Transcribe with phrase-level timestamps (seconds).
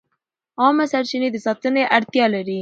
[0.61, 2.59] عامه سرچینې د ساتنې اړتیا لري.